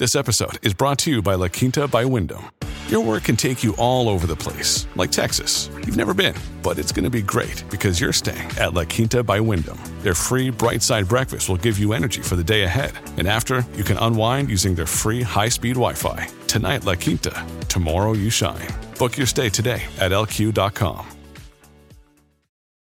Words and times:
This 0.00 0.16
episode 0.16 0.66
is 0.66 0.72
brought 0.72 0.96
to 1.00 1.10
you 1.10 1.20
by 1.20 1.34
La 1.34 1.48
Quinta 1.48 1.86
by 1.86 2.06
Wyndham. 2.06 2.50
Your 2.88 3.04
work 3.04 3.24
can 3.24 3.36
take 3.36 3.62
you 3.62 3.76
all 3.76 4.08
over 4.08 4.26
the 4.26 4.34
place, 4.34 4.86
like 4.96 5.12
Texas. 5.12 5.68
You've 5.76 5.98
never 5.98 6.14
been, 6.14 6.34
but 6.62 6.78
it's 6.78 6.90
going 6.90 7.04
to 7.04 7.10
be 7.10 7.20
great 7.20 7.62
because 7.68 8.00
you're 8.00 8.10
staying 8.10 8.48
at 8.56 8.72
La 8.72 8.84
Quinta 8.84 9.22
by 9.22 9.40
Wyndham. 9.40 9.78
Their 10.00 10.14
free 10.14 10.48
bright 10.48 10.80
side 10.80 11.06
breakfast 11.06 11.50
will 11.50 11.58
give 11.58 11.78
you 11.78 11.92
energy 11.92 12.22
for 12.22 12.34
the 12.34 12.42
day 12.42 12.62
ahead. 12.62 12.92
And 13.18 13.28
after, 13.28 13.62
you 13.76 13.84
can 13.84 13.98
unwind 13.98 14.48
using 14.48 14.74
their 14.74 14.86
free 14.86 15.20
high 15.20 15.50
speed 15.50 15.74
Wi 15.74 15.92
Fi. 15.92 16.26
Tonight, 16.46 16.86
La 16.86 16.94
Quinta. 16.94 17.46
Tomorrow, 17.68 18.14
you 18.14 18.30
shine. 18.30 18.68
Book 18.98 19.18
your 19.18 19.26
stay 19.26 19.50
today 19.50 19.82
at 19.98 20.12
lq.com. 20.12 21.06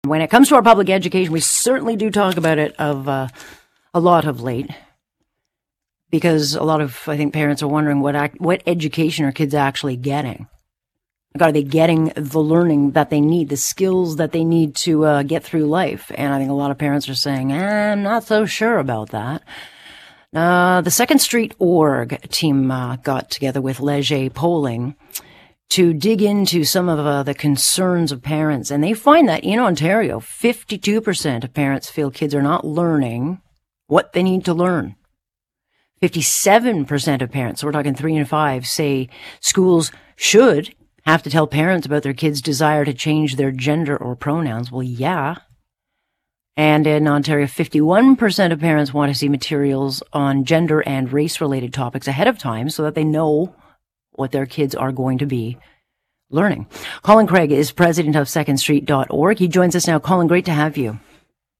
When 0.06 0.22
it 0.22 0.30
comes 0.30 0.48
to 0.48 0.54
our 0.54 0.62
public 0.62 0.88
education, 0.88 1.34
we 1.34 1.40
certainly 1.40 1.96
do 1.96 2.10
talk 2.10 2.38
about 2.38 2.56
it 2.56 2.74
of 2.78 3.10
uh, 3.10 3.28
a 3.92 4.00
lot 4.00 4.24
of 4.24 4.40
late 4.40 4.70
because 6.14 6.54
a 6.54 6.62
lot 6.62 6.80
of 6.80 7.08
I 7.08 7.16
think 7.16 7.32
parents 7.32 7.60
are 7.60 7.66
wondering 7.66 7.98
what 7.98 8.40
what 8.40 8.62
education 8.68 9.24
are 9.24 9.32
kids 9.32 9.52
actually 9.52 9.96
getting. 9.96 10.46
Like, 11.34 11.48
are 11.48 11.50
they 11.50 11.64
getting 11.64 12.12
the 12.14 12.38
learning 12.38 12.92
that 12.92 13.10
they 13.10 13.20
need, 13.20 13.48
the 13.48 13.56
skills 13.56 14.14
that 14.18 14.30
they 14.30 14.44
need 14.44 14.76
to 14.86 15.04
uh, 15.04 15.22
get 15.24 15.42
through 15.42 15.66
life? 15.66 16.12
And 16.14 16.32
I 16.32 16.38
think 16.38 16.52
a 16.52 16.60
lot 16.62 16.70
of 16.70 16.78
parents 16.78 17.08
are 17.08 17.16
saying, 17.16 17.50
eh, 17.50 17.90
"I'm 17.90 18.04
not 18.04 18.22
so 18.22 18.46
sure 18.46 18.78
about 18.78 19.10
that." 19.10 19.42
Uh, 20.32 20.82
the 20.82 20.92
Second 20.92 21.18
Street 21.18 21.52
Org 21.58 22.20
team 22.30 22.70
uh, 22.70 22.94
got 22.94 23.28
together 23.28 23.60
with 23.60 23.80
Leger 23.80 24.30
Polling 24.30 24.94
to 25.70 25.92
dig 25.94 26.22
into 26.22 26.62
some 26.62 26.88
of 26.88 27.00
uh, 27.00 27.24
the 27.24 27.34
concerns 27.34 28.12
of 28.12 28.22
parents, 28.22 28.70
and 28.70 28.84
they 28.84 28.94
find 28.94 29.28
that 29.28 29.42
in 29.42 29.58
Ontario, 29.58 30.20
52% 30.20 31.42
of 31.42 31.52
parents 31.52 31.90
feel 31.90 32.12
kids 32.12 32.36
are 32.36 32.48
not 32.50 32.64
learning 32.64 33.40
what 33.88 34.12
they 34.12 34.22
need 34.22 34.44
to 34.44 34.54
learn. 34.54 34.94
57% 36.04 37.22
of 37.22 37.32
parents, 37.32 37.60
so 37.60 37.66
we're 37.66 37.72
talking 37.72 37.94
three 37.94 38.14
and 38.14 38.28
five, 38.28 38.66
say 38.66 39.08
schools 39.40 39.90
should 40.16 40.74
have 41.06 41.22
to 41.22 41.30
tell 41.30 41.46
parents 41.46 41.86
about 41.86 42.02
their 42.02 42.12
kids' 42.12 42.42
desire 42.42 42.84
to 42.84 42.92
change 42.92 43.36
their 43.36 43.50
gender 43.50 43.96
or 43.96 44.14
pronouns. 44.14 44.70
Well, 44.70 44.82
yeah. 44.82 45.36
And 46.58 46.86
in 46.86 47.08
Ontario, 47.08 47.46
51% 47.46 48.52
of 48.52 48.60
parents 48.60 48.92
want 48.92 49.12
to 49.12 49.18
see 49.18 49.30
materials 49.30 50.02
on 50.12 50.44
gender 50.44 50.86
and 50.86 51.10
race 51.10 51.40
related 51.40 51.72
topics 51.72 52.06
ahead 52.06 52.28
of 52.28 52.38
time 52.38 52.68
so 52.68 52.82
that 52.82 52.94
they 52.94 53.04
know 53.04 53.56
what 54.12 54.30
their 54.30 54.46
kids 54.46 54.74
are 54.74 54.92
going 54.92 55.16
to 55.18 55.26
be 55.26 55.56
learning. 56.30 56.66
Colin 57.02 57.26
Craig 57.26 57.50
is 57.50 57.72
president 57.72 58.14
of 58.14 58.26
secondstreet.org. 58.26 59.38
He 59.38 59.48
joins 59.48 59.74
us 59.74 59.86
now. 59.86 59.98
Colin, 59.98 60.26
great 60.26 60.44
to 60.44 60.52
have 60.52 60.76
you. 60.76 61.00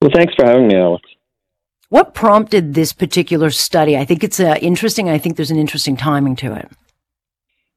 Well, 0.02 0.10
thanks 0.14 0.34
for 0.36 0.44
having 0.44 0.68
me, 0.68 0.76
Alex. 0.76 1.02
What 1.88 2.14
prompted 2.14 2.74
this 2.74 2.92
particular 2.92 3.50
study? 3.50 3.96
I 3.96 4.04
think 4.04 4.24
it's 4.24 4.40
uh, 4.40 4.56
interesting. 4.60 5.08
I 5.08 5.18
think 5.18 5.36
there's 5.36 5.50
an 5.50 5.58
interesting 5.58 5.96
timing 5.96 6.36
to 6.36 6.54
it. 6.54 6.70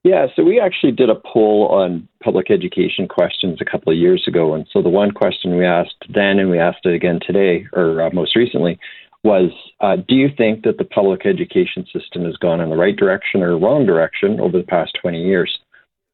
Yeah, 0.03 0.27
so 0.35 0.43
we 0.43 0.59
actually 0.59 0.93
did 0.93 1.09
a 1.09 1.15
poll 1.15 1.67
on 1.67 2.07
public 2.23 2.49
education 2.49 3.07
questions 3.07 3.59
a 3.59 3.65
couple 3.65 3.91
of 3.91 3.99
years 3.99 4.23
ago. 4.25 4.53
And 4.53 4.65
so 4.71 4.81
the 4.81 4.89
one 4.89 5.11
question 5.11 5.57
we 5.57 5.65
asked 5.65 6.05
then 6.13 6.39
and 6.39 6.49
we 6.49 6.59
asked 6.59 6.85
it 6.85 6.93
again 6.93 7.19
today, 7.25 7.67
or 7.73 8.01
uh, 8.01 8.09
most 8.11 8.35
recently, 8.35 8.79
was 9.23 9.51
uh, 9.81 9.97
Do 9.97 10.15
you 10.15 10.29
think 10.35 10.63
that 10.63 10.77
the 10.77 10.85
public 10.85 11.25
education 11.25 11.85
system 11.91 12.23
has 12.23 12.37
gone 12.37 12.61
in 12.61 12.69
the 12.69 12.77
right 12.77 12.95
direction 12.95 13.43
or 13.43 13.57
wrong 13.57 13.85
direction 13.85 14.39
over 14.39 14.57
the 14.57 14.63
past 14.63 14.97
20 15.01 15.21
years? 15.21 15.59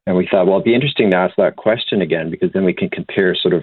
And 0.06 0.16
we 0.16 0.26
thought, 0.28 0.46
well, 0.46 0.56
it'd 0.56 0.64
be 0.64 0.74
interesting 0.74 1.12
to 1.12 1.16
ask 1.16 1.36
that 1.36 1.56
question 1.56 2.02
again 2.02 2.30
because 2.30 2.52
then 2.52 2.64
we 2.64 2.74
can 2.74 2.90
compare 2.90 3.36
sort 3.36 3.54
of 3.54 3.62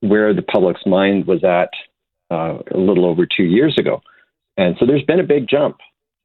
where 0.00 0.32
the 0.32 0.42
public's 0.42 0.86
mind 0.86 1.26
was 1.26 1.44
at 1.44 1.70
uh, 2.30 2.58
a 2.72 2.78
little 2.78 3.04
over 3.04 3.26
two 3.26 3.44
years 3.44 3.76
ago. 3.78 4.02
And 4.56 4.76
so 4.78 4.86
there's 4.86 5.04
been 5.04 5.20
a 5.20 5.24
big 5.24 5.48
jump. 5.48 5.76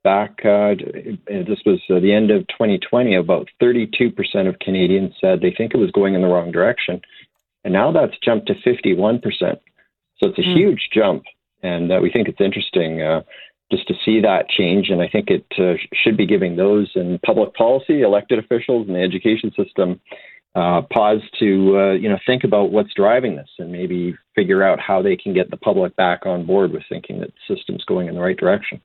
Back, 0.03 0.39
uh, 0.43 0.73
this 1.27 1.59
was 1.63 1.79
uh, 1.89 1.99
the 1.99 2.11
end 2.11 2.31
of 2.31 2.47
2020, 2.47 3.13
about 3.13 3.49
32% 3.61 4.11
of 4.47 4.57
Canadians 4.57 5.13
said 5.21 5.41
they 5.41 5.53
think 5.55 5.75
it 5.75 5.77
was 5.77 5.91
going 5.91 6.15
in 6.15 6.21
the 6.21 6.27
wrong 6.27 6.51
direction. 6.51 7.01
And 7.63 7.73
now 7.73 7.91
that's 7.91 8.17
jumped 8.23 8.47
to 8.47 8.55
51%. 8.55 9.21
So 10.17 10.29
it's 10.29 10.39
a 10.39 10.41
mm. 10.41 10.57
huge 10.57 10.89
jump. 10.91 11.23
And 11.61 11.91
uh, 11.91 11.99
we 12.01 12.11
think 12.11 12.27
it's 12.27 12.41
interesting 12.41 13.03
uh, 13.03 13.21
just 13.71 13.87
to 13.89 13.93
see 14.03 14.19
that 14.21 14.49
change. 14.49 14.89
And 14.89 15.03
I 15.03 15.07
think 15.07 15.29
it 15.29 15.45
uh, 15.59 15.73
should 15.93 16.17
be 16.17 16.25
giving 16.25 16.55
those 16.55 16.91
in 16.95 17.19
public 17.23 17.53
policy, 17.53 18.01
elected 18.01 18.39
officials, 18.39 18.87
and 18.87 18.95
the 18.95 19.01
education 19.01 19.51
system 19.55 19.99
uh, 20.55 20.81
pause 20.91 21.21
to 21.39 21.77
uh, 21.77 21.91
you 21.93 22.09
know 22.09 22.19
think 22.25 22.43
about 22.43 22.71
what's 22.71 22.93
driving 22.93 23.35
this 23.35 23.49
and 23.59 23.71
maybe 23.71 24.15
figure 24.35 24.63
out 24.63 24.79
how 24.79 25.01
they 25.01 25.15
can 25.15 25.33
get 25.33 25.49
the 25.49 25.57
public 25.57 25.95
back 25.95 26.25
on 26.25 26.45
board 26.45 26.71
with 26.71 26.83
thinking 26.89 27.19
that 27.21 27.31
the 27.33 27.55
system's 27.55 27.83
going 27.85 28.07
in 28.07 28.15
the 28.15 28.21
right 28.21 28.37
direction. 28.37 28.81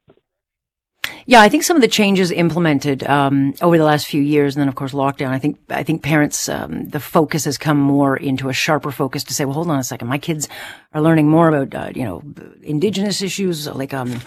Yeah, 1.29 1.41
I 1.41 1.49
think 1.49 1.65
some 1.65 1.77
of 1.77 1.81
the 1.81 1.89
changes 1.89 2.31
implemented 2.31 3.03
um, 3.05 3.55
over 3.61 3.77
the 3.77 3.85
last 3.85 4.07
few 4.07 4.23
years, 4.23 4.55
and 4.55 4.61
then 4.61 4.69
of 4.69 4.77
course 4.77 4.93
lockdown. 4.93 5.31
I 5.31 5.41
think 5.41 5.59
I 5.71 5.83
think 5.83 6.03
parents, 6.03 6.49
um, 6.49 6.89
the 6.89 7.01
focus 7.01 7.45
has 7.47 7.59
come 7.59 7.79
more 7.79 8.17
into 8.17 8.49
a 8.49 8.53
sharper 8.53 8.93
focus 8.93 9.25
to 9.25 9.35
say, 9.35 9.45
well, 9.45 9.55
hold 9.55 9.69
on 9.69 9.79
a 9.79 9.85
second, 9.85 10.07
my 10.07 10.19
kids 10.19 10.49
are 10.93 11.01
learning 11.01 11.29
more 11.29 11.49
about 11.49 11.75
uh, 11.75 11.91
you 11.95 12.05
know 12.05 12.23
indigenous 12.63 13.23
issues 13.23 13.67
like 13.67 13.93
um, 13.93 14.21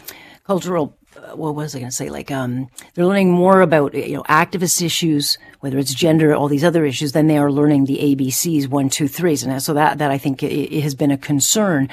cultural 0.46 0.98
what 1.36 1.56
was 1.56 1.76
I 1.76 1.80
going 1.80 1.90
to 1.90 1.96
say? 1.96 2.10
Like, 2.10 2.32
um, 2.32 2.70
they're 2.94 3.06
learning 3.06 3.32
more 3.32 3.62
about, 3.62 3.94
you 3.94 4.16
know, 4.16 4.24
activist 4.24 4.82
issues, 4.82 5.38
whether 5.60 5.78
it's 5.78 5.94
gender, 5.94 6.34
all 6.34 6.48
these 6.48 6.64
other 6.64 6.86
issues, 6.86 7.12
than 7.12 7.28
they 7.28 7.38
are 7.38 7.52
learning 7.52 7.86
the 7.86 7.98
ABCs, 7.98 8.68
one, 8.68 8.90
two, 8.90 9.08
threes. 9.08 9.44
And 9.44 9.62
so 9.62 9.74
that, 9.74 9.98
that 9.98 10.12
I 10.12 10.18
think 10.18 10.42
has 10.42 10.96
been 10.96 11.12
a 11.12 11.18
concern. 11.18 11.90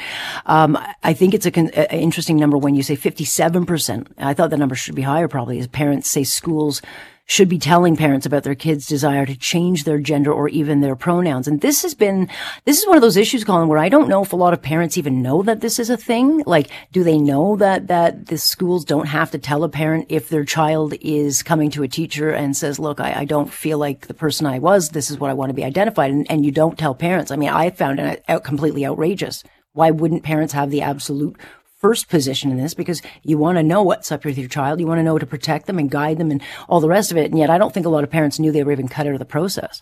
Um, 0.47 0.79
I 1.03 1.13
think 1.13 1.35
it's 1.35 1.47
an 1.47 1.69
interesting 1.71 2.37
number 2.37 2.57
when 2.57 2.75
you 2.75 2.83
say 2.83 2.97
57%. 2.97 4.07
I 4.19 4.35
thought 4.35 4.51
the 4.51 4.57
number 4.57 4.75
should 4.75 4.95
be 4.95 5.03
higher 5.03 5.29
probably 5.29 5.59
as 5.59 5.67
parents 5.67 6.11
say 6.11 6.25
schools 6.25 6.83
should 7.29 7.49
be 7.49 7.59
telling 7.59 7.97
parents 7.97 8.25
about 8.25 8.45
their 8.45 8.55
kids' 8.55 8.87
desire 8.87 9.27
to 9.27 9.37
change 9.37 9.83
their 9.83 9.99
gender 9.99 10.33
or 10.33 10.49
even 10.49 10.81
their 10.81 10.95
pronouns. 10.95 11.49
And 11.49 11.61
this 11.61 11.83
has 11.83 11.93
been, 11.93 12.29
this 12.65 12.79
is 12.79 12.87
one 12.87 12.97
of 12.97 13.03
those 13.03 13.17
issues, 13.17 13.43
Colin, 13.43 13.69
where 13.69 13.81
I 13.81 13.89
don't 13.89 14.09
know 14.09 14.23
if 14.23 14.33
a 14.33 14.37
lot 14.37 14.53
of 14.53 14.63
parents 14.63 14.97
even 14.97 15.23
know 15.23 15.43
that 15.43 15.61
this 15.61 15.81
is 15.81 15.91
a 15.91 15.97
thing. 15.97 16.45
Like, 16.47 16.71
do 16.93 17.03
they 17.03 17.19
know 17.19 17.57
that, 17.57 17.89
that 17.89 18.27
the 18.27 18.39
schools 18.39 18.85
don't 18.85 19.09
have 19.09 19.33
to 19.33 19.39
tell 19.39 19.65
a 19.65 19.69
parent 19.69 20.07
if 20.09 20.29
their 20.29 20.45
child 20.45 20.95
is 21.01 21.43
coming 21.43 21.69
to 21.71 21.83
a 21.83 21.89
teacher 21.89 22.31
and 22.31 22.57
says, 22.57 22.79
look, 22.79 23.01
I, 23.01 23.21
I 23.21 23.25
don't 23.25 23.53
feel 23.53 23.79
like 23.79 24.07
the 24.07 24.15
person 24.15 24.47
I 24.47 24.61
was. 24.61 24.91
This 24.91 25.11
is 25.11 25.19
what 25.19 25.31
I 25.31 25.35
want 25.35 25.51
to 25.51 25.55
be 25.55 25.65
identified. 25.65 26.13
And, 26.13 26.31
and 26.31 26.47
you 26.47 26.53
don't 26.53 26.79
tell 26.79 26.95
parents. 26.95 27.33
I 27.33 27.37
mean, 27.37 27.51
I 27.51 27.71
found 27.71 27.99
it 27.99 28.25
out 28.29 28.45
completely 28.45 28.87
outrageous. 28.87 29.43
Why 29.73 29.91
wouldn't 29.91 30.23
parents 30.23 30.53
have 30.53 30.71
the 30.71 30.83
absolute 30.83 31.37
first 31.79 32.09
position 32.09 32.51
in 32.51 32.57
this 32.57 32.75
because 32.75 33.03
you 33.23 33.39
want 33.39 33.59
to 33.59 33.63
know 33.63 33.83
what's 33.83 34.11
up 34.11 34.25
with 34.25 34.39
your 34.39 34.49
child. 34.49 34.81
You 34.81 34.87
want 34.87 34.99
to 34.99 35.03
know 35.05 35.19
to 35.19 35.27
protect 35.27 35.67
them 35.67 35.79
and 35.79 35.91
guide 35.91 36.19
them 36.19 36.31
and 36.31 36.43
all 36.69 36.81
the 36.81 36.89
rest 36.89 37.11
of 37.11 37.17
it. 37.17 37.31
And 37.31 37.39
yet 37.39 37.51
I 37.51 37.59
don't 37.59 37.73
think 37.73 37.87
a 37.87 37.91
lot 37.91 38.05
of 38.05 38.11
parents 38.11 38.39
knew 38.39 38.53
they 38.53 38.65
were 38.65 38.73
even 38.73 38.89
cut 38.89 39.07
out 39.07 39.13
of 39.13 39.19
the 39.19 39.25
process. 39.25 39.81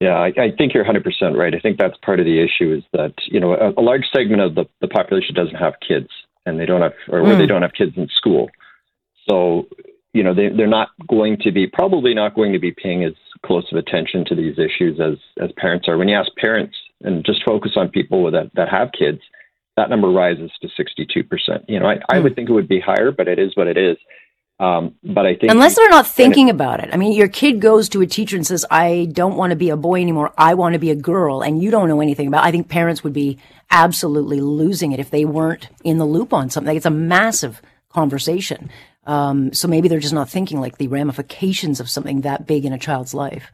Yeah, 0.00 0.16
I, 0.16 0.26
I 0.26 0.52
think 0.56 0.74
you're 0.74 0.84
100% 0.84 1.36
right. 1.36 1.54
I 1.54 1.58
think 1.58 1.78
that's 1.78 1.96
part 2.04 2.20
of 2.20 2.26
the 2.26 2.38
issue 2.38 2.74
is 2.76 2.84
that, 2.92 3.14
you 3.26 3.40
know, 3.40 3.54
a, 3.54 3.70
a 3.80 3.82
large 3.82 4.04
segment 4.14 4.42
of 4.42 4.54
the, 4.54 4.66
the 4.80 4.88
population 4.88 5.34
doesn't 5.34 5.54
have 5.54 5.74
kids 5.86 6.08
and 6.44 6.60
they 6.60 6.66
don't 6.66 6.82
have, 6.82 6.92
or 7.08 7.22
mm. 7.22 7.38
they 7.38 7.46
don't 7.46 7.62
have 7.62 7.72
kids 7.72 7.92
in 7.96 8.06
school. 8.14 8.50
So, 9.28 9.66
you 10.12 10.22
know, 10.22 10.34
they, 10.34 10.50
they're 10.50 10.66
not 10.66 10.90
going 11.08 11.38
to 11.42 11.50
be, 11.50 11.66
probably 11.66 12.12
not 12.12 12.34
going 12.34 12.52
to 12.52 12.58
be 12.58 12.72
paying 12.72 13.04
as 13.04 13.14
close 13.44 13.66
of 13.72 13.78
attention 13.78 14.24
to 14.26 14.34
these 14.34 14.58
issues 14.58 15.00
as, 15.00 15.16
as 15.42 15.50
parents 15.56 15.88
are. 15.88 15.96
When 15.96 16.08
you 16.08 16.16
ask 16.16 16.30
parents 16.36 16.76
and 17.02 17.24
just 17.24 17.42
focus 17.44 17.72
on 17.76 17.88
people 17.88 18.30
that, 18.30 18.50
that 18.54 18.68
have 18.68 18.90
kids, 18.96 19.20
that 19.76 19.90
number 19.90 20.08
rises 20.08 20.50
to 20.62 20.68
62%. 20.68 21.64
You 21.68 21.80
know, 21.80 21.86
I, 21.86 22.00
I 22.08 22.18
would 22.18 22.32
hmm. 22.32 22.36
think 22.36 22.48
it 22.48 22.52
would 22.52 22.68
be 22.68 22.80
higher, 22.80 23.10
but 23.10 23.28
it 23.28 23.38
is 23.38 23.54
what 23.56 23.66
it 23.66 23.76
is. 23.76 23.96
Um, 24.58 24.94
but 25.04 25.26
I 25.26 25.36
think 25.36 25.52
unless 25.52 25.76
they're 25.76 25.90
not 25.90 26.06
thinking 26.06 26.48
it, 26.48 26.52
about 26.52 26.82
it, 26.82 26.88
I 26.90 26.96
mean, 26.96 27.12
your 27.12 27.28
kid 27.28 27.60
goes 27.60 27.90
to 27.90 28.00
a 28.00 28.06
teacher 28.06 28.36
and 28.36 28.46
says, 28.46 28.64
"I 28.70 29.06
don't 29.12 29.36
want 29.36 29.50
to 29.50 29.56
be 29.56 29.68
a 29.68 29.76
boy 29.76 30.00
anymore. 30.00 30.32
I 30.38 30.54
want 30.54 30.72
to 30.72 30.78
be 30.78 30.90
a 30.90 30.94
girl," 30.94 31.42
and 31.42 31.62
you 31.62 31.70
don't 31.70 31.88
know 31.88 32.00
anything 32.00 32.26
about. 32.26 32.44
It. 32.44 32.48
I 32.48 32.50
think 32.52 32.68
parents 32.68 33.04
would 33.04 33.12
be 33.12 33.36
absolutely 33.70 34.40
losing 34.40 34.92
it 34.92 35.00
if 35.00 35.10
they 35.10 35.26
weren't 35.26 35.68
in 35.84 35.98
the 35.98 36.06
loop 36.06 36.32
on 36.32 36.48
something. 36.48 36.74
It's 36.74 36.86
a 36.86 36.90
massive 36.90 37.60
conversation. 37.90 38.70
Um, 39.04 39.52
so 39.52 39.68
maybe 39.68 39.88
they're 39.88 40.00
just 40.00 40.14
not 40.14 40.30
thinking 40.30 40.58
like 40.58 40.78
the 40.78 40.88
ramifications 40.88 41.78
of 41.78 41.90
something 41.90 42.22
that 42.22 42.46
big 42.46 42.64
in 42.64 42.72
a 42.72 42.78
child's 42.78 43.12
life. 43.12 43.52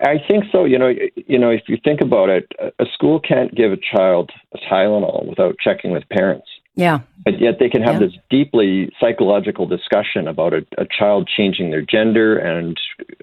I 0.00 0.16
think 0.28 0.44
so. 0.52 0.64
You 0.64 0.78
know, 0.78 0.92
you 1.14 1.38
know, 1.38 1.50
if 1.50 1.62
you 1.68 1.78
think 1.82 2.00
about 2.00 2.28
it, 2.28 2.52
a 2.78 2.86
school 2.92 3.18
can't 3.18 3.54
give 3.54 3.72
a 3.72 3.78
child 3.78 4.30
a 4.52 4.58
Tylenol 4.58 5.26
without 5.26 5.56
checking 5.58 5.90
with 5.90 6.08
parents. 6.10 6.46
Yeah. 6.74 7.00
But 7.24 7.40
yet 7.40 7.54
they 7.58 7.70
can 7.70 7.82
have 7.82 7.94
yeah. 7.94 8.08
this 8.08 8.12
deeply 8.28 8.92
psychological 9.00 9.66
discussion 9.66 10.28
about 10.28 10.52
a, 10.52 10.66
a 10.76 10.84
child 10.86 11.28
changing 11.34 11.70
their 11.70 11.80
gender 11.80 12.36
and 12.36 12.78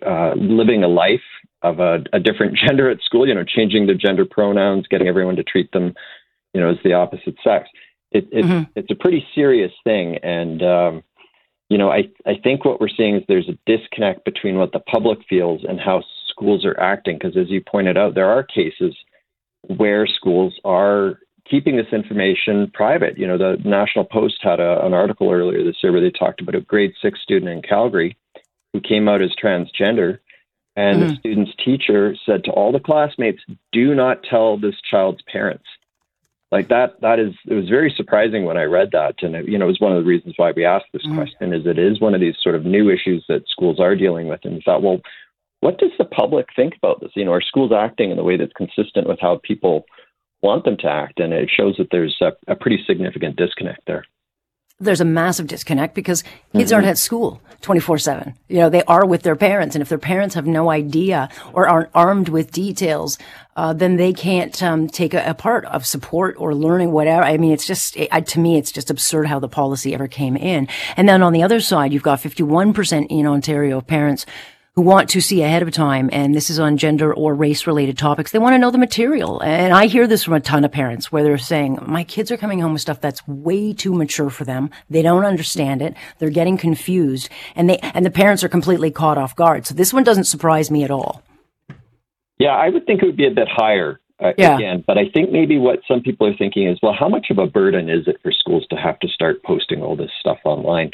uh, 0.05 0.33
living 0.35 0.83
a 0.83 0.87
life 0.87 1.21
of 1.61 1.79
a, 1.79 2.03
a 2.11 2.19
different 2.19 2.57
gender 2.67 2.89
at 2.89 3.01
school. 3.01 3.27
You 3.27 3.35
know, 3.35 3.43
changing 3.43 3.85
their 3.85 3.95
gender 3.95 4.25
pronouns, 4.25 4.87
getting 4.87 5.07
everyone 5.07 5.35
to 5.35 5.43
treat 5.43 5.71
them, 5.71 5.93
you 6.53 6.61
know, 6.61 6.71
as 6.71 6.77
the 6.83 6.93
opposite 6.93 7.35
sex. 7.43 7.69
It, 8.11 8.27
it, 8.31 8.45
mm-hmm. 8.45 8.63
It's 8.75 8.91
a 8.91 8.95
pretty 8.95 9.25
serious 9.33 9.71
thing, 9.83 10.17
and 10.17 10.61
um, 10.63 11.03
you 11.69 11.77
know, 11.77 11.91
I 11.91 12.09
I 12.25 12.35
think 12.43 12.65
what 12.65 12.81
we're 12.81 12.89
seeing 12.89 13.15
is 13.15 13.23
there's 13.27 13.49
a 13.49 13.57
disconnect 13.65 14.25
between 14.25 14.57
what 14.57 14.71
the 14.71 14.79
public 14.79 15.19
feels 15.29 15.63
and 15.67 15.79
how 15.79 16.03
schools 16.33 16.65
are 16.65 16.80
acting 16.80 17.18
because 17.18 17.38
as 17.38 17.50
you 17.50 17.62
pointed 17.62 17.97
out 17.97 18.15
there 18.15 18.30
are 18.30 18.44
cases 18.44 18.95
where 19.68 20.06
schools 20.06 20.59
are 20.65 21.19
keeping 21.50 21.75
this 21.75 21.91
information 21.91 22.71
private. 22.74 23.18
You 23.18 23.27
know, 23.27 23.38
the 23.38 23.57
National 23.63 24.06
Post 24.06 24.38
had 24.41 24.59
a, 24.59 24.85
an 24.85 24.94
article 24.94 25.31
earlier 25.31 25.63
this 25.63 25.77
year 25.83 25.91
where 25.91 26.01
they 26.01 26.12
talked 26.12 26.41
about 26.41 26.56
a 26.56 26.62
grade 26.62 26.94
six 27.01 27.21
student 27.21 27.51
in 27.51 27.62
Calgary 27.62 28.18
who 28.71 28.81
came 28.81 29.07
out 29.07 29.21
as 29.21 29.31
transgender. 29.41 30.19
And 30.75 31.03
mm. 31.03 31.09
the 31.09 31.15
student's 31.18 31.51
teacher 31.63 32.15
said 32.25 32.44
to 32.45 32.51
all 32.51 32.71
the 32.71 32.79
classmates, 32.79 33.41
do 33.71 33.94
not 33.94 34.24
tell 34.24 34.57
this 34.57 34.75
child's 34.89 35.21
parents. 35.31 35.65
Like 36.51 36.69
that, 36.69 37.01
that 37.01 37.19
is, 37.19 37.33
it 37.47 37.53
was 37.53 37.68
very 37.68 37.94
surprising 37.95 38.45
when 38.45 38.57
I 38.57 38.63
read 38.63 38.89
that. 38.91 39.21
And, 39.21 39.36
it, 39.36 39.47
you 39.47 39.57
know, 39.57 39.65
it 39.65 39.69
was 39.69 39.79
one 39.79 39.91
of 39.91 40.03
the 40.03 40.07
reasons 40.07 40.36
why 40.38 40.51
we 40.51 40.65
asked 40.65 40.86
this 40.94 41.06
mm. 41.06 41.15
question 41.15 41.53
is 41.53 41.65
it 41.65 41.77
is 41.77 42.00
one 42.00 42.15
of 42.15 42.21
these 42.21 42.38
sort 42.41 42.56
of 42.56 42.65
new 42.65 42.89
issues 42.89 43.24
that 43.27 43.47
schools 43.50 43.79
are 43.79 43.95
dealing 43.95 44.27
with. 44.27 44.39
And 44.44 44.56
we 44.56 44.62
thought, 44.63 44.81
well, 44.81 45.01
what 45.63 45.77
does 45.80 45.92
the 45.98 46.06
public 46.06 46.48
think 46.56 46.75
about 46.75 47.00
this? 47.00 47.12
You 47.15 47.25
know, 47.25 47.31
are 47.31 47.42
schools 47.42 47.71
acting 47.71 48.12
in 48.12 48.19
a 48.19 48.24
way 48.24 48.38
that's 48.38 48.51
consistent 48.54 49.07
with 49.07 49.19
how 49.19 49.39
people 49.44 49.86
want 50.42 50.65
them 50.65 50.77
to 50.77 50.88
act? 50.88 51.19
And 51.19 51.31
it 51.33 51.50
shows 51.50 51.75
that 51.77 51.88
there's 51.92 52.18
a, 52.21 52.33
a 52.48 52.56
pretty 52.56 52.83
significant 52.86 53.38
disconnect 53.38 53.81
there 53.88 54.06
there's 54.80 55.01
a 55.01 55.06
massive 55.06 55.48
disconnect 55.48 55.95
because 55.95 56.24
kids 56.54 56.71
mm-hmm. 56.71 56.75
aren't 56.75 56.88
at 56.88 56.98
school 56.98 57.42
24 57.62 57.98
7. 57.98 58.33
You 58.50 58.57
know, 58.57 58.69
they 58.69 58.83
are 58.83 59.06
with 59.06 59.24
their 59.24 59.36
parents. 59.36 59.75
And 59.75 59.81
if 59.81 59.89
their 59.89 59.98
parents 59.98 60.36
have 60.36 60.45
no 60.45 60.69
idea 60.69 61.30
or 61.54 61.68
aren't 61.68 61.89
armed 61.94 62.30
with 62.30 62.51
details, 62.51 63.18
uh, 63.56 63.74
then 63.74 63.95
they 63.95 64.12
can't 64.12 64.62
um, 64.62 64.88
take 64.88 65.13
a, 65.13 65.30
a, 65.30 65.33
part 65.33 65.63
of 65.65 65.86
support 65.86 66.36
or 66.38 66.54
learning 66.54 66.92
whatever. 66.92 67.24
I 67.24 67.38
mean, 67.38 67.51
it's 67.51 67.68
just, 67.68 67.95
it, 67.95 68.10
to 68.27 68.39
me, 68.39 68.57
it's 68.57 68.71
just 68.71 68.89
absurd 68.89 69.27
how 69.27 69.39
the 69.39 69.48
policy 69.48 69.94
ever 69.94 70.07
came 70.07 70.36
in. 70.36 70.68
And 70.98 71.07
then 71.07 71.21
on 71.21 71.33
the 71.33 71.44
other 71.44 71.62
side, 71.62 71.94
you've 71.94 72.04
got 72.04 72.19
51% 72.19 73.07
in 73.10 73.27
Ontario 73.27 73.80
parents 73.80 74.25
who 74.75 74.81
want 74.81 75.09
to 75.09 75.21
see 75.21 75.43
ahead 75.43 75.61
of 75.61 75.71
time. 75.71 76.09
And 76.11 76.33
this 76.33 76.49
is 76.49 76.59
on 76.59 76.77
gender 76.77 77.13
or 77.13 77.35
race 77.35 77.67
related 77.67 77.97
topics. 77.97 78.31
They 78.31 78.39
want 78.39 78.53
to 78.55 78.57
know 78.57 78.71
the 78.71 78.77
material. 78.77 79.39
And 79.41 79.73
I 79.73 79.85
hear 79.85 80.07
this 80.07 80.23
from 80.23 80.33
a 80.33 80.39
ton 80.39 80.65
of 80.65 80.71
parents 80.71 81.11
where 81.11 81.23
they're 81.23 81.37
saying, 81.37 81.79
my 81.85 82.03
kids 82.03 82.31
are 82.31 82.37
coming 82.37 82.59
home 82.59 82.73
with 82.73 82.81
stuff 82.81 82.99
that's 82.99 83.25
way 83.27 83.73
too 83.73 83.93
mature 83.93 84.31
for 84.31 84.45
them. 84.45 84.71
They 84.89 85.03
don't 85.03 85.25
understand 85.25 85.81
it. 85.81 85.95
They're 86.17 86.31
getting 86.31 86.57
confused 86.57 87.29
and 87.55 87.69
they, 87.69 87.77
and 87.77 88.05
the 88.05 88.11
parents 88.11 88.43
are 88.43 88.49
completely 88.49 88.89
caught 88.89 89.17
off 89.17 89.35
guard. 89.35 89.67
So 89.67 89.75
this 89.75 89.93
one 89.93 90.03
doesn't 90.03 90.23
surprise 90.25 90.71
me 90.71 90.83
at 90.83 90.91
all. 90.91 91.21
Yeah, 92.39 92.55
I 92.55 92.69
would 92.69 92.85
think 92.87 93.03
it 93.03 93.05
would 93.05 93.17
be 93.17 93.27
a 93.27 93.31
bit 93.31 93.47
higher. 93.49 93.99
Uh, 94.19 94.31
yeah. 94.37 94.55
again. 94.55 94.83
But 94.85 94.97
I 94.97 95.09
think 95.13 95.31
maybe 95.31 95.57
what 95.57 95.79
some 95.87 95.99
people 95.99 96.27
are 96.27 96.37
thinking 96.37 96.67
is, 96.67 96.77
well, 96.81 96.95
how 96.97 97.09
much 97.09 97.27
of 97.29 97.39
a 97.39 97.47
burden 97.47 97.89
is 97.89 98.07
it 98.07 98.17
for 98.21 98.31
schools 98.31 98.65
to 98.69 98.77
have 98.77 98.97
to 98.99 99.07
start 99.07 99.43
posting 99.43 99.81
all 99.81 99.97
this 99.97 100.11
stuff 100.19 100.37
online? 100.45 100.91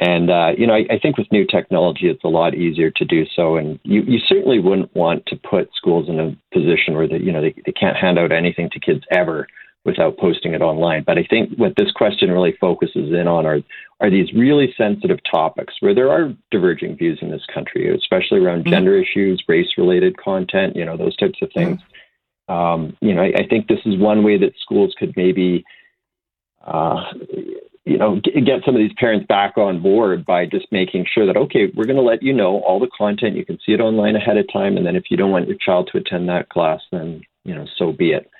And 0.00 0.30
uh, 0.30 0.52
you 0.56 0.66
know, 0.66 0.74
I, 0.74 0.86
I, 0.90 0.98
think 0.98 1.18
with 1.18 1.30
new 1.32 1.44
technology, 1.44 2.08
it's 2.08 2.22
a 2.22 2.28
lot 2.28 2.54
easier 2.54 2.90
to 2.90 3.04
do 3.04 3.24
so. 3.34 3.56
And 3.56 3.80
you, 3.82 4.02
you 4.02 4.20
certainly 4.20 4.60
wouldn't 4.60 4.94
want 4.94 5.26
to 5.26 5.36
put 5.36 5.70
schools 5.74 6.08
in 6.08 6.20
a 6.20 6.36
position 6.52 6.94
where 6.94 7.08
they, 7.08 7.18
you 7.18 7.32
know, 7.32 7.42
they, 7.42 7.54
they 7.66 7.72
can't 7.72 7.96
hand 7.96 8.16
out 8.16 8.30
anything 8.30 8.70
to 8.70 8.80
kids 8.80 9.02
ever 9.10 9.48
without 9.84 10.16
posting 10.18 10.54
it 10.54 10.62
online. 10.62 11.02
But 11.04 11.18
I 11.18 11.26
think 11.28 11.50
what 11.56 11.74
this 11.76 11.90
question 11.90 12.30
really 12.30 12.56
focuses 12.60 13.12
in 13.12 13.26
on 13.26 13.44
are 13.44 13.60
are 14.00 14.10
these 14.10 14.32
really 14.32 14.72
sensitive 14.76 15.18
topics 15.28 15.74
where 15.80 15.94
there 15.94 16.12
are 16.12 16.32
diverging 16.52 16.96
views 16.96 17.18
in 17.20 17.30
this 17.30 17.44
country, 17.52 17.92
especially 17.92 18.38
around 18.38 18.60
mm-hmm. 18.60 18.70
gender 18.70 18.96
issues, 18.96 19.42
race 19.48 19.70
related 19.76 20.16
content, 20.16 20.76
you 20.76 20.84
know, 20.84 20.96
those 20.96 21.16
types 21.16 21.40
of 21.42 21.50
things. 21.52 21.78
Mm-hmm. 22.48 22.54
Um, 22.54 22.96
you 23.00 23.14
know, 23.14 23.22
I, 23.22 23.32
I, 23.40 23.46
think 23.46 23.66
this 23.66 23.80
is 23.84 23.98
one 23.98 24.22
way 24.22 24.38
that 24.38 24.54
schools 24.58 24.94
could 24.98 25.12
maybe 25.16 25.64
uh, 26.64 27.12
you 27.88 27.96
know, 27.96 28.20
get 28.20 28.64
some 28.66 28.74
of 28.74 28.80
these 28.80 28.92
parents 28.98 29.26
back 29.26 29.56
on 29.56 29.80
board 29.80 30.26
by 30.26 30.44
just 30.44 30.66
making 30.70 31.06
sure 31.12 31.24
that, 31.26 31.38
okay, 31.38 31.72
we're 31.74 31.86
going 31.86 31.96
to 31.96 32.02
let 32.02 32.22
you 32.22 32.34
know 32.34 32.60
all 32.60 32.78
the 32.78 32.90
content. 32.96 33.34
You 33.34 33.46
can 33.46 33.58
see 33.64 33.72
it 33.72 33.80
online 33.80 34.14
ahead 34.14 34.36
of 34.36 34.44
time. 34.52 34.76
And 34.76 34.84
then 34.84 34.94
if 34.94 35.04
you 35.10 35.16
don't 35.16 35.30
want 35.30 35.48
your 35.48 35.56
child 35.56 35.88
to 35.92 35.98
attend 35.98 36.28
that 36.28 36.50
class, 36.50 36.80
then, 36.92 37.22
you 37.44 37.54
know, 37.54 37.66
so 37.78 37.92
be 37.92 38.10
it. 38.10 38.30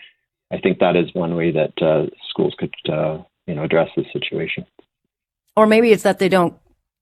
I 0.52 0.58
think 0.58 0.78
that 0.80 0.96
is 0.96 1.14
one 1.14 1.34
way 1.34 1.50
that 1.52 1.72
uh, 1.82 2.06
schools 2.28 2.54
could, 2.58 2.74
uh, 2.90 3.22
you 3.46 3.54
know, 3.54 3.64
address 3.64 3.88
this 3.96 4.06
situation. 4.12 4.66
Or 5.56 5.66
maybe 5.66 5.92
it's 5.92 6.02
that 6.02 6.18
they 6.18 6.28
don't 6.28 6.54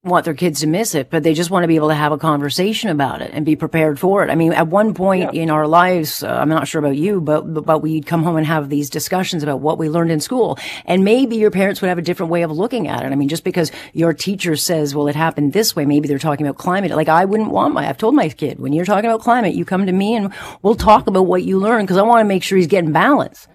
want 0.09 0.25
their 0.25 0.33
kids 0.33 0.61
to 0.61 0.67
miss 0.67 0.95
it, 0.95 1.09
but 1.09 1.23
they 1.23 1.33
just 1.33 1.49
want 1.49 1.63
to 1.63 1.67
be 1.67 1.75
able 1.75 1.89
to 1.89 1.95
have 1.95 2.11
a 2.11 2.17
conversation 2.17 2.89
about 2.89 3.21
it 3.21 3.31
and 3.33 3.45
be 3.45 3.55
prepared 3.55 3.99
for 3.99 4.23
it. 4.23 4.29
I 4.29 4.35
mean, 4.35 4.53
at 4.53 4.67
one 4.67 4.93
point 4.93 5.33
yeah. 5.33 5.41
in 5.41 5.49
our 5.49 5.67
lives, 5.67 6.23
uh, 6.23 6.27
I'm 6.27 6.49
not 6.49 6.67
sure 6.67 6.79
about 6.79 6.95
you, 6.97 7.21
but, 7.21 7.41
but 7.65 7.79
we'd 7.79 8.05
come 8.05 8.23
home 8.23 8.37
and 8.37 8.45
have 8.45 8.69
these 8.69 8.89
discussions 8.89 9.43
about 9.43 9.59
what 9.59 9.77
we 9.77 9.89
learned 9.89 10.11
in 10.11 10.19
school. 10.19 10.57
And 10.85 11.03
maybe 11.03 11.37
your 11.37 11.51
parents 11.51 11.81
would 11.81 11.89
have 11.89 11.97
a 11.97 12.01
different 12.01 12.31
way 12.31 12.41
of 12.41 12.51
looking 12.51 12.87
at 12.87 13.03
it. 13.03 13.11
I 13.11 13.15
mean, 13.15 13.29
just 13.29 13.43
because 13.43 13.71
your 13.93 14.13
teacher 14.13 14.55
says, 14.55 14.95
well, 14.95 15.07
it 15.07 15.15
happened 15.15 15.53
this 15.53 15.75
way, 15.75 15.85
maybe 15.85 16.07
they're 16.07 16.19
talking 16.19 16.45
about 16.45 16.57
climate. 16.57 16.91
Like 16.91 17.09
I 17.09 17.25
wouldn't 17.25 17.51
want 17.51 17.73
my, 17.73 17.87
I've 17.87 17.97
told 17.97 18.15
my 18.15 18.29
kid, 18.29 18.59
when 18.59 18.73
you're 18.73 18.85
talking 18.85 19.09
about 19.09 19.21
climate, 19.21 19.55
you 19.55 19.65
come 19.65 19.85
to 19.85 19.91
me 19.91 20.15
and 20.15 20.33
we'll 20.61 20.75
talk 20.75 21.07
about 21.07 21.23
what 21.23 21.43
you 21.43 21.59
learned 21.59 21.87
because 21.87 21.97
I 21.97 22.03
want 22.03 22.21
to 22.21 22.25
make 22.25 22.43
sure 22.43 22.57
he's 22.57 22.67
getting 22.67 22.91
balance. 22.91 23.47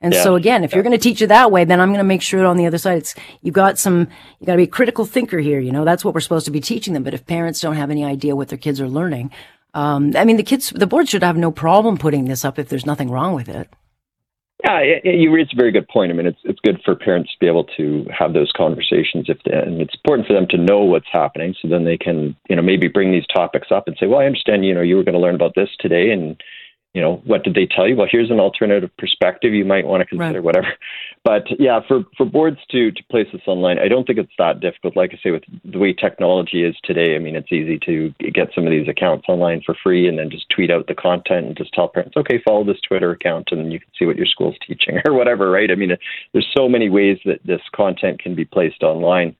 And 0.00 0.14
yeah. 0.14 0.22
so 0.22 0.36
again, 0.36 0.62
if 0.62 0.72
you're 0.72 0.84
going 0.84 0.96
to 0.96 0.98
teach 0.98 1.20
it 1.22 1.26
that 1.28 1.50
way, 1.50 1.64
then 1.64 1.80
I'm 1.80 1.88
going 1.88 1.98
to 1.98 2.04
make 2.04 2.22
sure 2.22 2.46
on 2.46 2.56
the 2.56 2.66
other 2.66 2.78
side, 2.78 2.98
it's, 2.98 3.14
you've 3.42 3.54
got 3.54 3.78
some, 3.78 4.08
you 4.38 4.46
got 4.46 4.52
to 4.52 4.58
be 4.58 4.64
a 4.64 4.68
critical 4.68 5.04
thinker 5.04 5.38
here. 5.38 5.58
You 5.58 5.72
know, 5.72 5.84
that's 5.84 6.04
what 6.04 6.14
we're 6.14 6.20
supposed 6.20 6.44
to 6.44 6.52
be 6.52 6.60
teaching 6.60 6.94
them. 6.94 7.02
But 7.02 7.14
if 7.14 7.26
parents 7.26 7.60
don't 7.60 7.74
have 7.76 7.90
any 7.90 8.04
idea 8.04 8.36
what 8.36 8.48
their 8.48 8.58
kids 8.58 8.80
are 8.80 8.88
learning, 8.88 9.32
um, 9.74 10.14
I 10.16 10.24
mean, 10.24 10.36
the 10.36 10.44
kids, 10.44 10.70
the 10.70 10.86
board 10.86 11.08
should 11.08 11.22
have 11.22 11.36
no 11.36 11.50
problem 11.50 11.98
putting 11.98 12.26
this 12.26 12.44
up 12.44 12.58
if 12.58 12.68
there's 12.68 12.86
nothing 12.86 13.10
wrong 13.10 13.34
with 13.34 13.48
it. 13.48 13.68
Yeah, 14.64 14.80
you 15.04 15.32
raise 15.32 15.46
a 15.52 15.56
very 15.56 15.70
good 15.70 15.86
point. 15.86 16.10
I 16.10 16.14
mean, 16.14 16.26
it's 16.26 16.40
it's 16.42 16.58
good 16.64 16.80
for 16.84 16.96
parents 16.96 17.30
to 17.30 17.38
be 17.38 17.46
able 17.46 17.62
to 17.76 18.04
have 18.10 18.32
those 18.32 18.50
conversations 18.56 19.26
if 19.28 19.38
they, 19.44 19.52
and 19.52 19.80
it's 19.80 19.94
important 19.94 20.26
for 20.26 20.32
them 20.34 20.48
to 20.50 20.56
know 20.56 20.80
what's 20.80 21.06
happening, 21.12 21.54
so 21.62 21.68
then 21.68 21.84
they 21.84 21.96
can 21.96 22.34
you 22.48 22.56
know 22.56 22.62
maybe 22.62 22.88
bring 22.88 23.12
these 23.12 23.26
topics 23.32 23.68
up 23.70 23.86
and 23.86 23.96
say, 24.00 24.06
well, 24.06 24.18
I 24.18 24.26
understand 24.26 24.64
you 24.64 24.74
know 24.74 24.80
you 24.80 24.96
were 24.96 25.04
going 25.04 25.14
to 25.14 25.20
learn 25.20 25.36
about 25.36 25.54
this 25.54 25.68
today, 25.78 26.10
and 26.10 26.42
you 26.94 27.02
know, 27.02 27.22
what 27.26 27.44
did 27.44 27.54
they 27.54 27.66
tell 27.66 27.86
you? 27.86 27.96
Well, 27.96 28.08
here's 28.10 28.30
an 28.30 28.40
alternative 28.40 28.90
perspective 28.96 29.52
you 29.52 29.64
might 29.64 29.86
want 29.86 30.00
to 30.00 30.06
consider, 30.06 30.38
right. 30.38 30.44
whatever. 30.44 30.68
But 31.24 31.44
yeah, 31.58 31.80
for, 31.86 32.04
for 32.16 32.24
boards 32.24 32.56
to, 32.70 32.90
to 32.90 33.04
place 33.10 33.26
this 33.32 33.42
online, 33.46 33.78
I 33.78 33.88
don't 33.88 34.06
think 34.06 34.18
it's 34.18 34.32
that 34.38 34.60
difficult. 34.60 34.96
Like 34.96 35.10
I 35.12 35.18
say, 35.22 35.30
with 35.30 35.42
the 35.62 35.78
way 35.78 35.92
technology 35.92 36.62
is 36.64 36.74
today, 36.84 37.16
I 37.16 37.18
mean, 37.18 37.36
it's 37.36 37.52
easy 37.52 37.78
to 37.84 38.14
get 38.32 38.48
some 38.54 38.64
of 38.64 38.70
these 38.70 38.88
accounts 38.88 39.26
online 39.28 39.60
for 39.66 39.76
free 39.82 40.08
and 40.08 40.18
then 40.18 40.30
just 40.30 40.48
tweet 40.48 40.70
out 40.70 40.86
the 40.86 40.94
content 40.94 41.46
and 41.46 41.56
just 41.56 41.74
tell 41.74 41.88
parents, 41.88 42.16
okay, 42.16 42.40
follow 42.46 42.64
this 42.64 42.80
Twitter 42.80 43.10
account 43.10 43.48
and 43.50 43.72
you 43.72 43.80
can 43.80 43.90
see 43.98 44.06
what 44.06 44.16
your 44.16 44.24
school's 44.24 44.56
teaching 44.66 45.00
or 45.06 45.12
whatever, 45.12 45.50
right? 45.50 45.70
I 45.70 45.74
mean, 45.74 45.90
there's 46.32 46.54
so 46.56 46.66
many 46.66 46.88
ways 46.88 47.18
that 47.26 47.40
this 47.44 47.60
content 47.74 48.20
can 48.20 48.34
be 48.34 48.46
placed 48.46 48.82
online 48.82 49.36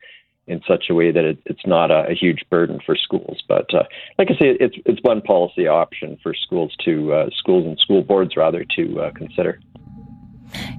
in 0.48 0.62
such 0.66 0.86
a 0.90 0.94
way 0.94 1.12
that 1.12 1.24
it, 1.24 1.38
it's 1.44 1.66
not 1.66 1.90
a, 1.90 2.08
a, 2.08 2.14
huge 2.14 2.42
burden 2.50 2.80
for 2.84 2.96
schools. 2.96 3.42
But 3.46 3.72
uh, 3.74 3.84
like 4.18 4.28
I 4.30 4.38
say, 4.38 4.56
it's 4.58 4.76
it's 4.86 5.00
one 5.02 5.20
policy 5.20 5.66
option 5.66 6.18
for 6.22 6.34
schools 6.34 6.74
to 6.84 7.12
uh, 7.12 7.30
schools 7.36 7.66
and 7.66 7.78
school 7.78 8.02
boards 8.02 8.36
rather 8.36 8.64
to 8.76 9.00
uh, 9.00 9.10
consider. 9.12 9.60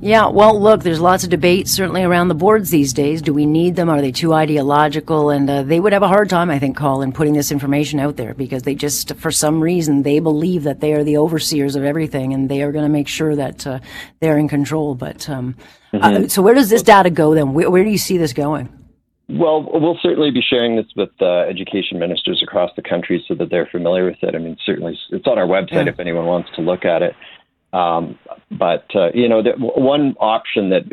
Yeah, 0.01 0.27
well, 0.27 0.59
look, 0.59 0.81
there's 0.81 0.99
lots 0.99 1.23
of 1.23 1.29
debate 1.29 1.67
certainly 1.67 2.03
around 2.03 2.29
the 2.29 2.35
boards 2.35 2.69
these 2.69 2.93
days. 2.93 3.21
Do 3.21 3.33
we 3.33 3.45
need 3.45 3.75
them? 3.75 3.89
Are 3.89 4.01
they 4.01 4.11
too 4.11 4.33
ideological? 4.33 5.29
And 5.29 5.49
uh, 5.49 5.63
they 5.63 5.79
would 5.79 5.93
have 5.93 6.03
a 6.03 6.07
hard 6.07 6.29
time, 6.29 6.49
I 6.49 6.59
think, 6.59 6.77
Colin, 6.77 7.11
putting 7.11 7.33
this 7.33 7.51
information 7.51 7.99
out 7.99 8.15
there 8.15 8.33
because 8.33 8.63
they 8.63 8.75
just, 8.75 9.15
for 9.15 9.31
some 9.31 9.61
reason, 9.61 10.03
they 10.03 10.19
believe 10.19 10.63
that 10.63 10.79
they 10.79 10.93
are 10.93 11.03
the 11.03 11.17
overseers 11.17 11.75
of 11.75 11.83
everything 11.83 12.33
and 12.33 12.49
they 12.49 12.63
are 12.63 12.71
going 12.71 12.85
to 12.85 12.89
make 12.89 13.07
sure 13.07 13.35
that 13.35 13.67
uh, 13.67 13.79
they're 14.19 14.37
in 14.37 14.47
control. 14.47 14.95
But 14.95 15.29
um, 15.29 15.55
mm-hmm. 15.93 16.25
uh, 16.25 16.27
so, 16.29 16.41
where 16.41 16.55
does 16.55 16.69
this 16.69 16.81
data 16.81 17.09
go 17.09 17.35
then? 17.35 17.53
Where, 17.53 17.69
where 17.69 17.83
do 17.83 17.89
you 17.89 17.97
see 17.97 18.17
this 18.17 18.33
going? 18.33 18.78
Well, 19.29 19.69
we'll 19.71 19.99
certainly 20.01 20.31
be 20.31 20.41
sharing 20.41 20.75
this 20.75 20.87
with 20.95 21.11
uh, 21.21 21.41
education 21.41 21.99
ministers 21.99 22.41
across 22.41 22.71
the 22.75 22.81
country 22.81 23.23
so 23.27 23.35
that 23.35 23.51
they're 23.51 23.67
familiar 23.67 24.05
with 24.05 24.17
it. 24.23 24.33
I 24.33 24.39
mean, 24.39 24.57
certainly 24.65 24.97
it's 25.11 25.27
on 25.27 25.37
our 25.37 25.45
website 25.45 25.85
yeah. 25.85 25.91
if 25.91 25.99
anyone 25.99 26.25
wants 26.25 26.49
to 26.55 26.61
look 26.61 26.83
at 26.83 27.03
it. 27.03 27.15
Um, 27.71 28.17
but 28.49 28.85
uh, 28.95 29.11
you 29.13 29.29
know, 29.29 29.43
the, 29.43 29.51
one 29.51 30.15
option 30.19 30.71
that 30.71 30.83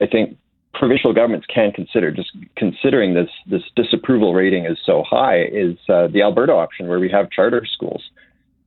I 0.00 0.06
think 0.06 0.38
provincial 0.72 1.12
governments 1.12 1.46
can 1.52 1.72
consider, 1.72 2.12
just 2.12 2.30
considering 2.56 3.14
this 3.14 3.30
this 3.46 3.62
disapproval 3.74 4.34
rating 4.34 4.66
is 4.66 4.78
so 4.86 5.02
high, 5.02 5.42
is 5.42 5.76
uh, 5.88 6.06
the 6.06 6.22
Alberta 6.22 6.52
option, 6.52 6.86
where 6.86 7.00
we 7.00 7.10
have 7.10 7.28
charter 7.30 7.66
schools, 7.66 8.04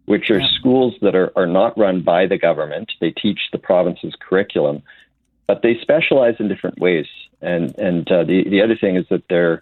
which 0.04 0.30
are 0.30 0.40
yeah. 0.40 0.48
schools 0.60 0.96
that 1.02 1.16
are, 1.16 1.32
are 1.38 1.48
not 1.48 1.78
run 1.78 2.02
by 2.02 2.28
the 2.28 2.38
government. 2.38 2.92
They 3.00 3.12
teach 3.12 3.40
the 3.54 3.58
province's 3.58 4.16
curriculum, 4.20 4.84
but 5.48 5.62
they 5.62 5.78
specialize 5.82 6.36
in 6.40 6.50
different 6.50 6.78
ways. 6.78 7.08
And 7.44 7.78
and 7.78 8.12
uh, 8.12 8.24
the 8.24 8.50
the 8.50 8.62
other 8.62 8.76
thing 8.76 8.96
is 8.96 9.06
that 9.10 9.24
they're 9.30 9.62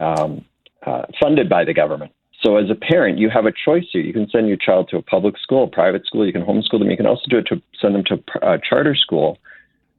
um, 0.00 0.44
uh, 0.84 1.02
funded 1.20 1.48
by 1.48 1.64
the 1.64 1.74
government. 1.74 2.12
So 2.42 2.58
as 2.58 2.68
a 2.68 2.74
parent, 2.74 3.18
you 3.18 3.30
have 3.30 3.46
a 3.46 3.52
choice 3.52 3.86
here. 3.90 4.02
You 4.02 4.12
can 4.12 4.28
send 4.28 4.48
your 4.48 4.58
child 4.58 4.88
to 4.90 4.98
a 4.98 5.02
public 5.02 5.38
school, 5.38 5.64
a 5.64 5.68
private 5.68 6.04
school. 6.04 6.26
You 6.26 6.32
can 6.32 6.44
homeschool 6.44 6.78
them. 6.78 6.90
You 6.90 6.96
can 6.96 7.06
also 7.06 7.24
do 7.28 7.38
it 7.38 7.46
to 7.46 7.62
send 7.80 7.94
them 7.94 8.04
to 8.04 8.22
a 8.42 8.58
charter 8.58 8.94
school, 8.94 9.38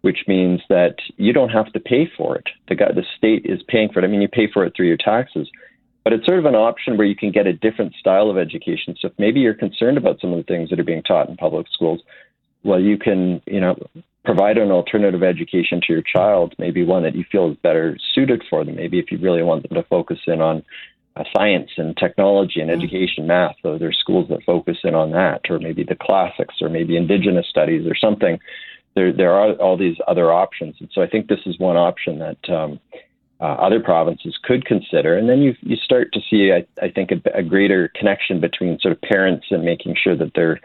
which 0.01 0.19
means 0.27 0.61
that 0.69 0.97
you 1.17 1.33
don't 1.33 1.49
have 1.49 1.73
to 1.73 1.79
pay 1.79 2.07
for 2.15 2.35
it. 2.35 2.47
The 2.67 2.75
the 2.75 3.05
state 3.17 3.45
is 3.45 3.63
paying 3.67 3.89
for 3.89 3.99
it. 3.99 4.03
I 4.03 4.07
mean, 4.07 4.21
you 4.21 4.27
pay 4.27 4.47
for 4.51 4.63
it 4.63 4.73
through 4.75 4.87
your 4.87 4.97
taxes, 4.97 5.49
but 6.03 6.13
it's 6.13 6.25
sort 6.25 6.37
of 6.37 6.45
an 6.45 6.53
option 6.53 6.97
where 6.97 7.07
you 7.07 7.15
can 7.15 7.31
get 7.31 7.47
a 7.47 7.53
different 7.53 7.95
style 7.95 8.29
of 8.29 8.37
education. 8.37 8.95
So 8.99 9.07
if 9.07 9.13
maybe 9.17 9.39
you're 9.39 9.55
concerned 9.55 9.97
about 9.97 10.19
some 10.21 10.31
of 10.31 10.37
the 10.37 10.43
things 10.43 10.69
that 10.69 10.79
are 10.79 10.83
being 10.83 11.01
taught 11.01 11.29
in 11.29 11.37
public 11.37 11.65
schools, 11.71 12.01
well, 12.63 12.79
you 12.79 12.97
can, 12.97 13.41
you 13.47 13.59
know, 13.59 13.75
provide 14.25 14.57
an 14.57 14.71
alternative 14.71 15.23
education 15.23 15.81
to 15.81 15.93
your 15.93 16.01
child, 16.01 16.55
maybe 16.57 16.83
one 16.83 17.03
that 17.03 17.15
you 17.15 17.23
feel 17.31 17.51
is 17.51 17.57
better 17.57 17.97
suited 18.13 18.43
for 18.49 18.65
them. 18.65 18.75
Maybe 18.75 18.99
if 18.99 19.11
you 19.11 19.17
really 19.17 19.43
want 19.43 19.67
them 19.67 19.75
to 19.75 19.83
focus 19.83 20.19
in 20.27 20.41
on 20.41 20.63
uh, 21.15 21.23
science 21.35 21.71
and 21.77 21.95
technology 21.95 22.59
and 22.59 22.69
mm. 22.69 22.73
education, 22.73 23.25
math, 23.27 23.55
so 23.61 23.77
there's 23.77 23.97
schools 23.97 24.27
that 24.29 24.43
focus 24.43 24.77
in 24.83 24.95
on 24.95 25.11
that, 25.11 25.41
or 25.49 25.59
maybe 25.59 25.83
the 25.83 25.95
classics, 25.95 26.55
or 26.61 26.69
maybe 26.69 26.97
indigenous 26.97 27.47
studies, 27.47 27.87
or 27.87 27.95
something 27.95 28.39
there 28.95 29.11
there 29.11 29.31
are 29.31 29.53
all 29.55 29.77
these 29.77 29.97
other 30.07 30.31
options, 30.31 30.75
and 30.79 30.89
so 30.93 31.01
I 31.01 31.07
think 31.07 31.27
this 31.27 31.41
is 31.45 31.59
one 31.59 31.77
option 31.77 32.19
that 32.19 32.49
um, 32.49 32.79
uh, 33.41 33.43
other 33.43 33.81
provinces 33.81 34.37
could 34.41 34.65
consider. 34.65 35.17
And 35.17 35.29
then 35.29 35.41
you 35.41 35.53
you 35.61 35.75
start 35.75 36.13
to 36.13 36.21
see, 36.29 36.51
I, 36.53 36.65
I 36.83 36.89
think, 36.89 37.11
a, 37.11 37.21
a, 37.37 37.43
greater 37.43 37.91
connection 37.93 38.39
between 38.39 38.79
sort 38.79 38.93
of 38.93 39.01
parents 39.01 39.47
and 39.51 39.63
making 39.63 39.95
sure 40.01 40.15
that 40.15 40.31
they're 40.33 40.61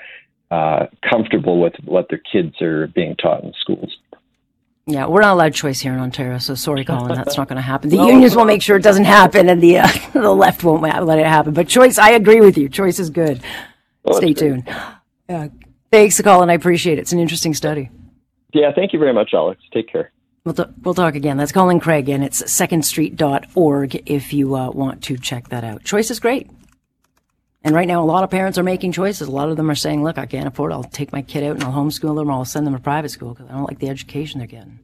uh, 0.50 0.87
comfortable 1.09 1.61
with 1.61 1.75
what 1.85 2.09
their 2.09 2.21
kids 2.33 2.61
are 2.61 2.88
being 2.88 3.16
taught 3.16 3.45
in 3.45 3.52
schools. 3.61 3.97
Yeah, 4.87 5.07
we're 5.07 5.21
not 5.21 5.35
allowed 5.35 5.54
choice 5.54 5.78
here 5.78 5.92
in 5.92 6.00
Ontario, 6.00 6.38
so 6.38 6.54
sorry, 6.54 6.85
Colin, 6.85 7.14
that's 7.14 7.37
not 7.37 7.49
going 7.49 7.57
to 7.57 7.62
happen. 7.62 7.90
The 7.90 7.99
no, 7.99 8.09
unions 8.09 8.35
will 8.35 8.45
make 8.45 8.61
sure 8.61 8.76
it 8.76 8.83
doesn't 8.83 9.04
happen, 9.04 9.49
and 9.49 9.62
the 9.62 9.78
uh, 9.78 9.88
the 10.12 10.33
left 10.33 10.64
won't 10.64 10.83
let 10.83 11.19
it 11.19 11.26
happen. 11.26 11.54
But 11.54 11.69
choice, 11.69 11.99
I 11.99 12.11
agree 12.11 12.40
with 12.40 12.59
you. 12.59 12.69
Choice 12.69 12.99
is 12.99 13.11
good. 13.11 13.40
Well, 14.02 14.16
Stay 14.16 14.35
tuned. 14.35 14.69
Yeah, 15.28 15.49
thanks, 15.92 16.21
Colin. 16.21 16.50
I 16.50 16.54
appreciate 16.54 16.99
it. 16.99 17.02
It's 17.02 17.12
an 17.12 17.21
interesting 17.21 17.54
study. 17.54 17.90
Yeah, 18.52 18.73
thank 18.75 18.92
you 18.92 18.99
very 18.99 19.12
much, 19.12 19.30
Alex. 19.33 19.62
Take 19.73 19.92
care. 19.92 20.11
We'll, 20.45 20.54
t- 20.54 20.64
we'll 20.83 20.95
talk 20.95 21.14
again. 21.14 21.37
That's 21.37 21.52
Colin 21.52 21.78
Craig, 21.78 22.09
and 22.09 22.25
it's 22.25 22.42
secondstreet.org 22.42 24.02
if 24.07 24.33
you 24.33 24.57
uh, 24.57 24.71
want 24.71 25.02
to 25.04 25.19
check 25.19 25.50
that 25.50 25.62
out. 25.62 25.85
Choice 25.85 26.11
is 26.11 26.19
great. 26.19 26.50
And 27.62 27.75
right 27.75 27.87
now, 27.87 28.02
a 28.02 28.07
lot 28.07 28.25
of 28.25 28.31
parents 28.31 28.59
are 28.59 28.62
making 28.62 28.93
choices. 28.93 29.29
A 29.29 29.31
lot 29.31 29.50
of 29.50 29.57
them 29.57 29.71
are 29.71 29.75
saying, 29.75 30.02
look, 30.02 30.17
I 30.17 30.26
can't 30.26 30.49
afford 30.49 30.73
it. 30.73 30.75
I'll 30.76 30.85
take 30.85 31.12
my 31.12 31.21
kid 31.21 31.45
out 31.45 31.57
and 31.57 31.64
I'll 31.64 31.73
homeschool 31.73 32.17
them 32.17 32.31
or 32.31 32.33
I'll 32.33 32.45
send 32.47 32.67
them 32.67 32.75
to 32.75 32.81
private 32.81 33.11
school 33.11 33.35
because 33.35 33.50
I 33.50 33.52
don't 33.52 33.69
like 33.69 33.79
the 33.79 33.90
education 33.90 34.38
they're 34.38 34.47
getting. 34.47 34.79